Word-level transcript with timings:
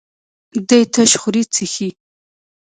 دی 0.67 0.81
تش 0.93 1.11
خوري 1.21 1.43
څښي. 1.53 1.89